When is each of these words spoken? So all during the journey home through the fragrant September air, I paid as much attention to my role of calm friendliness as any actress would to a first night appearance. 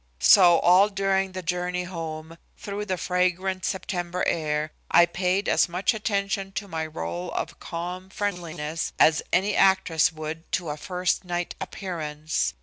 So 0.17 0.57
all 0.61 0.89
during 0.89 1.33
the 1.33 1.43
journey 1.43 1.83
home 1.83 2.39
through 2.57 2.85
the 2.85 2.97
fragrant 2.97 3.63
September 3.65 4.23
air, 4.25 4.71
I 4.89 5.05
paid 5.05 5.47
as 5.47 5.69
much 5.69 5.93
attention 5.93 6.53
to 6.53 6.67
my 6.67 6.87
role 6.87 7.31
of 7.33 7.59
calm 7.59 8.09
friendliness 8.09 8.93
as 8.97 9.21
any 9.31 9.55
actress 9.55 10.11
would 10.11 10.51
to 10.53 10.69
a 10.71 10.75
first 10.77 11.23
night 11.23 11.53
appearance. 11.61 12.55